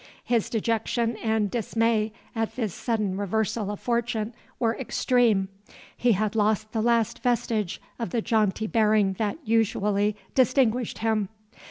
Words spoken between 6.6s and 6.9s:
the